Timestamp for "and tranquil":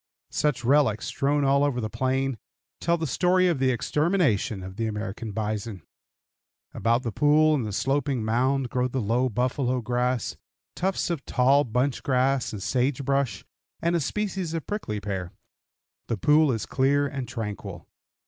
17.05-17.87